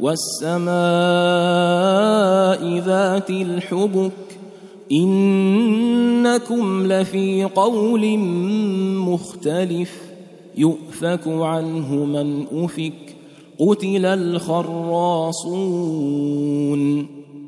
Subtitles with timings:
[0.00, 0.70] والسماء
[2.78, 4.12] ذات الحبك
[4.92, 8.18] إنكم لفي قول
[8.98, 10.02] مختلف
[10.56, 12.92] يؤفك عنه من أفك
[13.58, 15.40] قتل الخراصون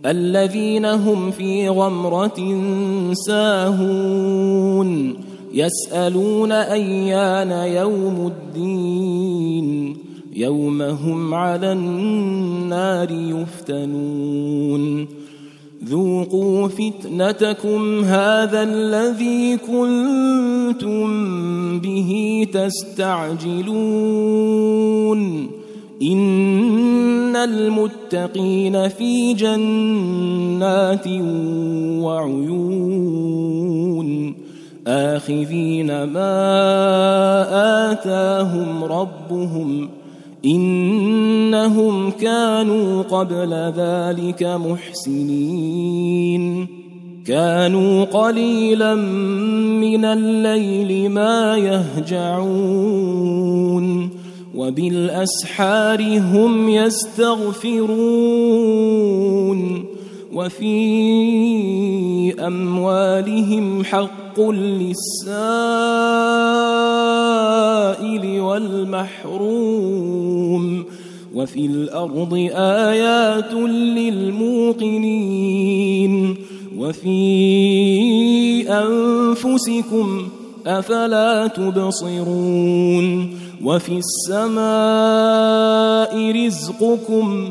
[0.07, 2.61] الذين هم في غمرة
[3.13, 5.17] ساهون
[5.55, 9.97] يسألون أيان يوم الدين
[10.37, 15.07] يوم هم على النار يفتنون.
[15.85, 21.09] ذوقوا فتنتكم هذا الذي كنتم
[21.81, 23.83] به تستعجلون.
[26.03, 31.09] إن المتقين في جنات
[32.03, 32.93] وعيون.
[34.87, 36.33] آخذين ما
[37.93, 39.89] آتاهم ربهم
[40.45, 46.03] إنهم كانوا قبل ذلك محسنين.
[47.27, 53.23] كانوا قليلا من الليل ما يهجعون
[54.55, 57.93] وبالأسحار هم يستغفرون.
[60.33, 60.75] وفي
[62.47, 65.13] أموالهم حق للسائل
[68.41, 69.83] والمحروم
[71.35, 73.53] وفي الأرض آيات
[74.73, 75.33] للموقنين
[76.79, 77.23] وفي
[78.69, 80.29] أنفسكم
[80.67, 83.35] أفلا تبصرون
[83.65, 84.63] وفي السماء
[86.47, 87.51] رزقكم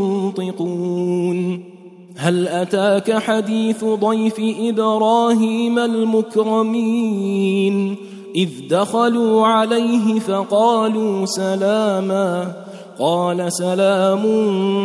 [2.21, 7.95] هل أتاك حديث ضيف إبراهيم المكرمين؟
[8.35, 12.53] إذ دخلوا عليه فقالوا سلاما.
[12.99, 14.23] قال سلام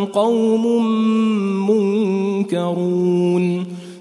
[0.05, 0.87] قوم
[1.71, 3.67] منكرون.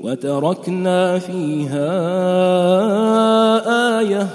[0.00, 1.88] وتركنا فيها
[3.98, 4.28] آية.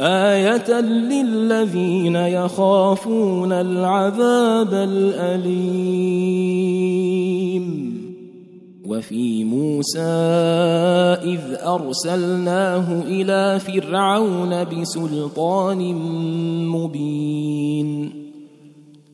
[0.00, 6.40] آية للذين يخافون العذاب الأليم.
[8.86, 10.00] وفي موسى
[11.24, 15.94] إذ أرسلناه إلى فرعون بسلطان
[16.66, 18.29] مبين.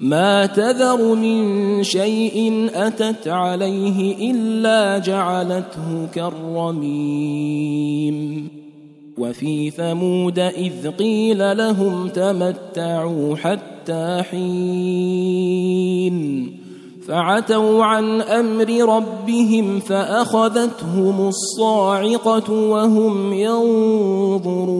[0.00, 8.48] ما تذر من شيء أتت عليه إلا جعلته كالرميم.
[9.18, 15.70] وفي ثمود إذ قيل لهم تمتعوا حتى حين.
[17.08, 24.70] فعتوا عن أمر ربهم فأخذتهم الصاعقة وهم ينظرون.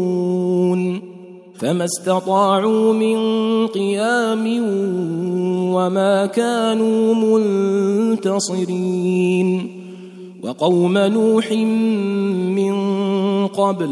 [1.60, 3.16] فما استطاعوا من
[3.66, 4.64] قيام
[5.74, 7.14] وما كانوا
[8.24, 9.70] منتصرين.
[10.42, 12.76] وقوم نوح من
[13.46, 13.90] قبل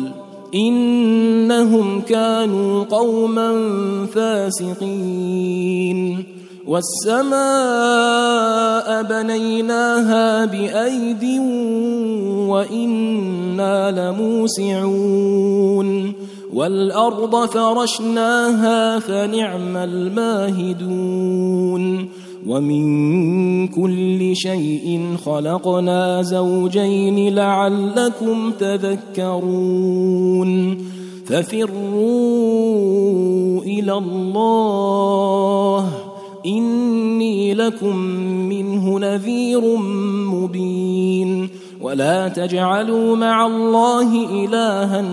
[0.54, 3.76] إنهم كانوا قوما
[4.14, 6.24] فاسقين.
[6.66, 7.38] والسماء
[9.02, 11.24] بنيناها بايد
[12.48, 15.88] وإنا لموسعون.
[16.52, 21.28] والأرض فرشناها فنعم الماهدون
[22.46, 29.68] ومن كل شيء خلقنا زوجين لعلكم تذكرون
[31.26, 32.42] ففروا
[33.62, 35.88] إلى الله
[36.46, 37.96] إني لكم
[38.48, 39.76] منه نذير
[40.32, 41.48] مبين
[41.80, 45.04] ولا تجعلوا مع الله إلها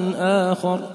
[0.51, 0.94] آخر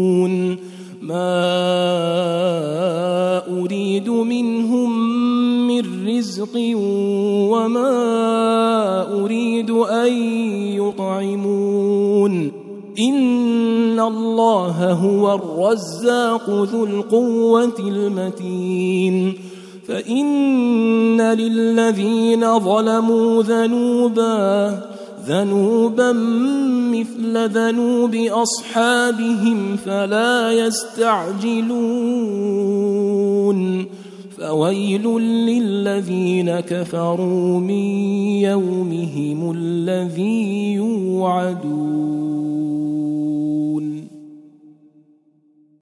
[15.35, 19.33] الرزاق ذو القوة المتين.
[19.87, 24.79] فإن للذين ظلموا ذنوبا
[25.27, 26.11] ذنوبا
[26.91, 31.71] مثل ذنوب أصحابهم فلا يستعجلون.
[34.37, 37.85] فويل للذين كفروا من
[38.41, 42.80] يومهم الذي يوعدون.